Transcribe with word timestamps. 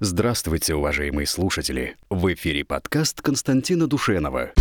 Здравствуйте, 0.00 0.74
уважаемые 0.74 1.26
слушатели! 1.26 1.96
В 2.10 2.30
эфире 2.34 2.66
подкаст 2.66 3.22
Константина 3.22 3.86
Душенова 3.86 4.52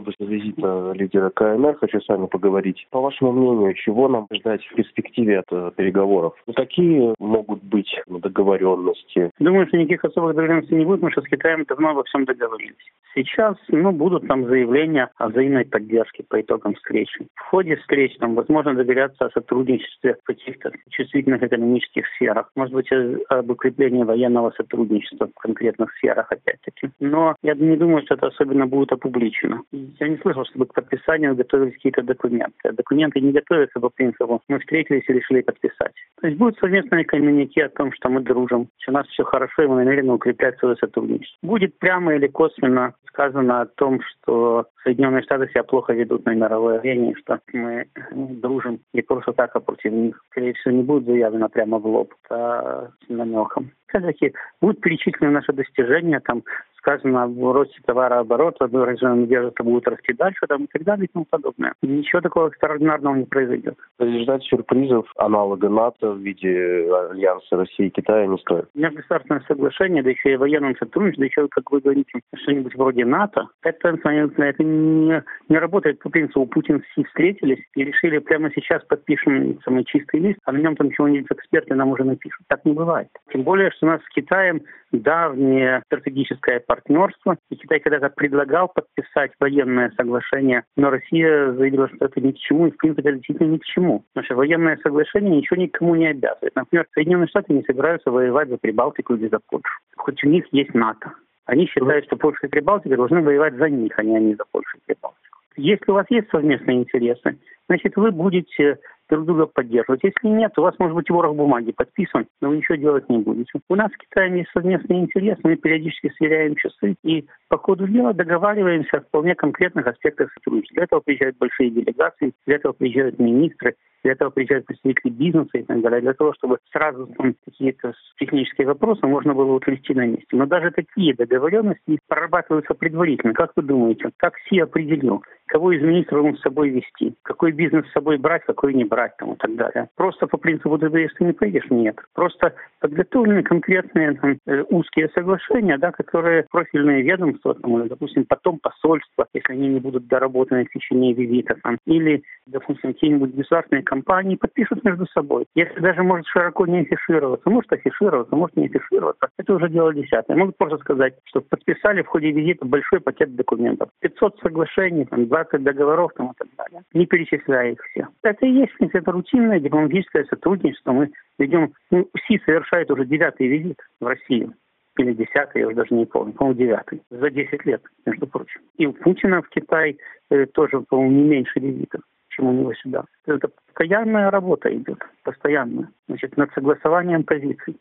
поводу 0.00 0.12
визита 0.20 0.92
лидера 0.94 1.30
КНР 1.30 1.76
хочу 1.80 2.00
с 2.00 2.08
вами 2.08 2.26
поговорить. 2.26 2.86
По 2.90 3.00
вашему 3.00 3.32
мнению, 3.32 3.74
чего 3.74 4.08
нам 4.08 4.26
ждать 4.32 4.64
в 4.64 4.74
перспективе 4.74 5.40
от 5.40 5.46
э, 5.50 5.72
переговоров? 5.76 6.34
Ну, 6.46 6.52
какие 6.52 7.14
могут 7.18 7.62
быть 7.62 7.90
договоренности? 8.06 9.30
Думаю, 9.38 9.66
что 9.66 9.76
никаких 9.76 10.04
особых 10.04 10.34
договоренностей 10.34 10.76
не 10.76 10.84
будет, 10.84 11.00
потому 11.00 11.12
что 11.12 11.22
с 11.22 11.28
Китаем 11.28 11.64
давно 11.64 11.90
обо 11.90 12.04
всем 12.04 12.24
договорились. 12.24 12.76
Сейчас 13.14 13.56
ну, 13.68 13.90
будут 13.92 14.28
там 14.28 14.46
заявления 14.46 15.10
о 15.16 15.28
взаимной 15.28 15.64
поддержке 15.64 16.24
по 16.28 16.40
итогам 16.40 16.74
встречи. 16.74 17.26
В 17.34 17.40
ходе 17.50 17.76
встреч 17.76 18.16
там, 18.18 18.34
возможно 18.34 18.74
договорятся 18.74 19.26
о 19.26 19.30
сотрудничестве 19.30 20.16
в 20.22 20.26
каких-то 20.26 20.70
чувствительных 20.90 21.42
экономических 21.42 22.06
сферах. 22.16 22.50
Может 22.54 22.74
быть, 22.74 22.88
об 23.28 23.50
укреплении 23.50 24.04
военного 24.04 24.52
сотрудничества 24.56 25.28
в 25.34 25.40
конкретных 25.40 25.92
сферах, 25.96 26.30
опять-таки. 26.30 26.90
Но 27.00 27.34
я 27.42 27.54
не 27.54 27.76
думаю, 27.76 28.02
что 28.04 28.14
это 28.14 28.28
особенно 28.28 28.66
будет 28.66 28.90
публично. 29.00 29.62
Я 30.00 30.08
не 30.08 30.16
слышал, 30.18 30.44
чтобы 30.44 30.66
к 30.66 30.74
подписанию 30.74 31.34
готовились 31.34 31.74
какие-то 31.74 32.02
документы. 32.02 32.72
Документы 32.72 33.20
не 33.20 33.32
готовятся 33.32 33.80
по 33.80 33.88
принципу 33.88 34.42
«мы 34.48 34.58
встретились 34.58 35.04
и 35.08 35.12
решили 35.12 35.40
подписать». 35.42 35.94
То 36.20 36.26
есть 36.26 36.38
будет 36.38 36.58
совместное 36.58 37.04
коммюнике 37.04 37.64
о 37.64 37.68
том, 37.68 37.92
что 37.92 38.08
мы 38.08 38.20
дружим, 38.20 38.68
что 38.78 38.92
у 38.92 38.94
нас 38.94 39.06
все 39.08 39.24
хорошо, 39.24 39.62
и 39.62 39.66
мы 39.66 39.76
намерены 39.76 40.12
укреплять 40.12 40.58
свое 40.58 40.76
сотрудничество. 40.76 41.38
Будет 41.46 41.78
прямо 41.78 42.14
или 42.14 42.26
косвенно 42.26 42.94
сказано 43.06 43.62
о 43.62 43.66
том, 43.66 44.00
что 44.02 44.66
Соединенные 44.84 45.22
Штаты 45.22 45.48
себя 45.48 45.64
плохо 45.64 45.92
ведут 45.92 46.24
на 46.24 46.34
мировой 46.34 46.78
арене, 46.78 47.14
что 47.16 47.40
мы 47.52 47.86
дружим 48.12 48.80
не 48.92 49.02
просто 49.02 49.32
так, 49.32 49.54
а 49.54 49.60
против 49.60 49.92
них. 49.92 50.22
Скорее 50.30 50.54
всего, 50.54 50.74
не 50.74 50.82
будет 50.82 51.04
заявлено 51.04 51.48
прямо 51.48 51.78
в 51.78 51.86
лоб, 51.86 52.14
а 52.30 52.88
с 53.04 53.08
намеком. 53.08 53.72
Все-таки 53.88 54.34
будут 54.60 54.80
перечислены 54.80 55.32
наши 55.32 55.52
достижения, 55.52 56.20
там 56.20 56.42
сказано 56.88 57.26
в 57.26 57.52
росте 57.52 57.78
товарооборота, 57.84 58.66
выражено 58.66 59.16
надежда, 59.16 59.50
что 59.54 59.64
будет 59.64 59.88
расти 59.88 60.14
дальше, 60.14 60.46
там, 60.48 60.64
и 60.64 60.68
так 60.72 60.84
далее 60.84 61.04
и 61.04 61.12
тому 61.12 61.26
подобное. 61.28 61.74
Ничего 61.82 62.20
такого 62.22 62.48
экстраординарного 62.48 63.16
не 63.16 63.24
произойдет. 63.24 63.76
Ждать 64.00 64.42
сюрпризов 64.44 65.06
аналога 65.16 65.68
НАТО 65.68 66.12
в 66.12 66.18
виде 66.18 66.88
альянса 67.10 67.56
России 67.56 67.86
и 67.86 67.90
Китая 67.90 68.26
не 68.26 68.38
стоит. 68.38 68.68
Межгосударственное 68.74 69.44
соглашение, 69.46 70.02
да 70.02 70.10
еще 70.10 70.32
и 70.32 70.36
военном 70.36 70.76
сотрудничестве, 70.76 71.24
да 71.24 71.26
еще, 71.26 71.48
как 71.48 71.70
вы 71.70 71.80
говорите, 71.80 72.20
что-нибудь 72.34 72.74
вроде 72.74 73.04
НАТО, 73.04 73.48
это, 73.62 73.88
это 73.88 74.64
не, 74.64 75.22
не 75.48 75.58
работает 75.58 75.98
по 75.98 76.08
принципу 76.08 76.46
Путин 76.46 76.82
все 76.92 77.04
встретились 77.04 77.62
и 77.74 77.84
решили 77.84 78.18
прямо 78.18 78.50
сейчас 78.54 78.82
подпишем 78.84 79.60
самый 79.64 79.84
чистый 79.84 80.20
лист, 80.20 80.38
а 80.44 80.52
на 80.52 80.58
нем 80.58 80.76
там 80.76 80.90
чего-нибудь 80.90 81.30
эксперты 81.30 81.74
нам 81.74 81.90
уже 81.90 82.04
напишут. 82.04 82.46
Так 82.48 82.64
не 82.64 82.72
бывает. 82.72 83.08
Тем 83.32 83.42
более, 83.42 83.70
что 83.72 83.86
у 83.86 83.90
нас 83.90 84.00
с 84.02 84.14
Китаем 84.14 84.62
давнее 84.92 85.82
стратегическое 85.86 86.60
партнерство. 86.60 87.36
И 87.50 87.56
Китай 87.56 87.80
когда-то 87.80 88.10
предлагал 88.10 88.68
подписать 88.68 89.32
военное 89.40 89.92
соглашение, 89.96 90.64
но 90.76 90.90
Россия 90.90 91.52
заявила, 91.52 91.88
что 91.88 92.06
это 92.06 92.20
ни 92.20 92.32
к 92.32 92.38
чему, 92.38 92.66
и 92.66 92.70
в 92.70 92.76
принципе 92.76 93.08
это 93.08 93.18
действительно 93.18 93.52
ни 93.52 93.58
к 93.58 93.64
чему. 93.64 94.04
Потому 94.12 94.24
что 94.24 94.36
военное 94.36 94.78
соглашение 94.82 95.36
ничего 95.36 95.60
никому 95.60 95.94
не 95.94 96.06
обязывает. 96.06 96.54
Например, 96.56 96.86
Соединенные 96.94 97.28
Штаты 97.28 97.52
не 97.52 97.62
собираются 97.62 98.10
воевать 98.10 98.48
за 98.48 98.58
Прибалтику 98.58 99.14
или 99.14 99.28
за 99.28 99.38
Польшу. 99.48 99.72
Хоть 99.96 100.22
у 100.24 100.28
них 100.28 100.46
есть 100.52 100.74
НАТО. 100.74 101.12
Они 101.46 101.66
считают, 101.66 102.04
что 102.06 102.16
Польша 102.16 102.46
и 102.46 102.50
Прибалтика 102.50 102.96
должны 102.96 103.22
воевать 103.22 103.54
за 103.54 103.70
них, 103.70 103.98
а 103.98 104.02
не 104.02 104.16
они 104.16 104.34
за 104.34 104.44
Польшу 104.50 104.76
и 104.76 104.80
Прибалтику. 104.86 105.38
Если 105.56 105.90
у 105.90 105.94
вас 105.94 106.06
есть 106.10 106.28
совместные 106.30 106.78
интересы, 106.78 107.38
значит, 107.68 107.96
вы 107.96 108.10
будете 108.10 108.78
друг 109.08 109.24
друга 109.24 109.46
поддерживать. 109.46 110.02
Если 110.02 110.28
нет, 110.28 110.52
у 110.58 110.62
вас 110.62 110.74
может 110.78 110.94
быть 110.94 111.10
ворох 111.10 111.34
бумаги 111.34 111.72
подписан, 111.72 112.26
но 112.40 112.50
вы 112.50 112.58
ничего 112.58 112.76
делать 112.76 113.08
не 113.08 113.18
будете. 113.18 113.50
У 113.68 113.74
нас 113.74 113.90
с 113.92 113.96
Китаем 113.96 114.34
есть 114.34 114.50
совместный 114.52 115.00
интерес, 115.00 115.38
мы 115.42 115.56
периодически 115.56 116.12
сверяем 116.16 116.56
часы 116.56 116.94
и 117.02 117.26
по 117.48 117.58
ходу 117.58 117.88
дела 117.88 118.12
договариваемся 118.12 118.98
о 118.98 119.00
вполне 119.00 119.34
конкретных 119.34 119.86
аспектах 119.86 120.30
сотрудничества. 120.34 120.74
Для 120.76 120.84
этого 120.84 121.00
приезжают 121.00 121.38
большие 121.38 121.70
делегации, 121.70 122.32
для 122.46 122.56
этого 122.56 122.72
приезжают 122.72 123.18
министры, 123.18 123.74
для 124.04 124.12
этого 124.12 124.30
приезжают 124.30 124.66
представители 124.66 125.10
бизнеса 125.10 125.58
и 125.58 125.62
так 125.62 125.80
далее, 125.80 126.00
для 126.00 126.14
того, 126.14 126.32
чтобы 126.34 126.58
сразу 126.72 127.06
там, 127.16 127.34
какие-то 127.44 127.94
технические 128.18 128.66
вопросы 128.66 129.06
можно 129.06 129.34
было 129.34 129.52
утрясти 129.52 129.94
на 129.94 130.06
месте. 130.06 130.26
Но 130.32 130.46
даже 130.46 130.70
такие 130.70 131.14
договоренности 131.14 131.98
прорабатываются 132.08 132.74
предварительно. 132.74 133.32
Как 133.32 133.52
вы 133.56 133.62
думаете, 133.62 134.10
как 134.18 134.34
Си 134.48 134.60
определил, 134.60 135.22
кого 135.46 135.72
из 135.72 135.82
министров 135.82 136.24
он 136.24 136.36
с 136.36 136.42
собой 136.42 136.70
вести, 136.70 137.14
какой 137.22 137.52
бизнес 137.58 137.84
с 137.86 137.92
собой 137.92 138.18
брать, 138.18 138.44
какой 138.46 138.72
не 138.72 138.84
брать 138.84 139.16
там, 139.18 139.32
и 139.32 139.36
так 139.36 139.54
далее. 139.56 139.88
Просто 139.96 140.26
по 140.28 140.38
принципу 140.38 140.78
ты 140.78 140.86
если 140.98 141.24
не 141.24 141.32
пойдешь, 141.32 141.68
нет. 141.70 141.96
Просто 142.14 142.54
подготовлены 142.80 143.42
конкретные 143.42 144.14
там, 144.14 144.38
э, 144.46 144.64
узкие 144.70 145.08
соглашения, 145.14 145.76
да, 145.76 145.90
которые 145.90 146.46
профильные 146.50 147.02
ведомства, 147.02 147.54
там, 147.54 147.80
или, 147.80 147.88
допустим, 147.88 148.24
потом 148.24 148.58
посольства, 148.60 149.26
если 149.34 149.52
они 149.52 149.68
не 149.68 149.80
будут 149.80 150.06
доработаны 150.06 150.64
в 150.64 150.70
течение 150.70 151.12
визита, 151.12 151.56
там, 151.62 151.78
или, 151.86 152.22
допустим, 152.46 152.92
какие-нибудь 152.94 153.34
государственные 153.34 153.82
компании 153.82 154.36
подпишут 154.36 154.84
между 154.84 155.06
собой. 155.08 155.46
Если 155.56 155.80
даже 155.80 156.02
может 156.02 156.26
широко 156.26 156.66
не 156.66 156.80
афишироваться, 156.80 157.50
может 157.50 157.72
афишироваться, 157.72 158.36
может 158.36 158.56
не 158.56 158.66
афишироваться, 158.66 159.28
это 159.36 159.54
уже 159.54 159.68
дело 159.68 159.92
десятое. 159.92 160.36
Могут 160.36 160.56
просто 160.56 160.78
сказать, 160.78 161.14
что 161.24 161.40
подписали 161.40 162.02
в 162.02 162.06
ходе 162.06 162.30
визита 162.30 162.64
большой 162.64 163.00
пакет 163.00 163.34
документов. 163.34 163.90
500 164.00 164.38
соглашений, 164.40 165.06
там, 165.06 165.26
20 165.26 165.64
договоров 165.64 166.12
там, 166.16 166.28
и 166.30 166.34
так 166.38 166.48
далее, 166.56 166.82
не 166.92 167.06
перечисляя 167.06 167.47
все. 167.90 168.08
Это 168.22 168.46
и 168.46 168.52
есть 168.52 168.72
это 168.80 169.10
рутинное 169.10 169.60
дипломатическое 169.60 170.24
сотрудничество. 170.24 170.92
Мы 170.92 171.10
ведем, 171.38 171.72
ну, 171.90 172.08
СИ 172.26 172.40
совершает 172.44 172.90
уже 172.90 173.06
девятый 173.06 173.48
визит 173.48 173.78
в 174.00 174.06
Россию 174.06 174.54
или 174.98 175.12
десятый, 175.12 175.60
я 175.60 175.68
уже 175.68 175.76
даже 175.76 175.94
не 175.94 176.06
помню, 176.06 176.32
по-моему, 176.32 176.58
девятый, 176.58 177.02
за 177.10 177.30
10 177.30 177.64
лет, 177.66 177.82
между 178.04 178.26
прочим. 178.26 178.60
И 178.76 178.86
у 178.86 178.92
Путина 178.92 179.42
в 179.42 179.48
Китай 179.48 179.96
э, 180.30 180.46
тоже, 180.46 180.80
по-моему, 180.80 181.12
не 181.12 181.28
меньше 181.28 181.60
визитов, 181.60 182.00
чем 182.30 182.48
у 182.48 182.52
него 182.52 182.74
сюда. 182.74 183.04
Это 183.26 183.48
постоянная 183.48 184.30
работа 184.30 184.74
идет, 184.74 184.98
постоянная, 185.22 185.88
значит, 186.08 186.36
над 186.36 186.52
согласованием 186.52 187.22
позиций. 187.22 187.76